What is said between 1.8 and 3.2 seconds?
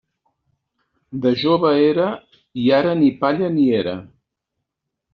era, i ara ni